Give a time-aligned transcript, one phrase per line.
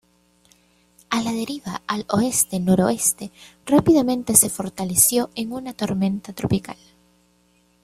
[1.17, 3.29] A la deriva al oeste-noroeste,
[3.67, 6.77] rápidamente se fortaleció en una tormenta tropical.